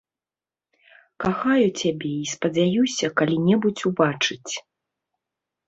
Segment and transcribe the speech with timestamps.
[1.25, 4.53] Кахаю цябе і спадзяюся калі-небудзь убачыць.